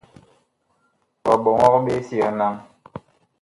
[1.31, 2.53] Ɔ ɓɔŋɔg ɓe sig naŋ.